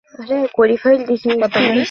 সে 0.09 0.37
কি 0.99 1.15
তিন 1.17 1.33
লাখ 1.33 1.49
টাকা 1.49 1.59
দেবে? 1.61 1.79